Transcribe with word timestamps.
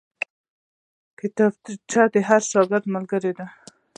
کتابچه 1.19 2.03
د 2.13 2.15
هر 2.29 2.41
شاګرد 2.51 2.85
ملګرې 2.95 3.31
ده 3.37 3.45